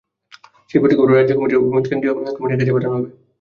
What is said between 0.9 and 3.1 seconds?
পরেই রাজ্য কমিটির অভিমত কেন্দ্রীয় কমিটির কাছে পাঠানো হবে।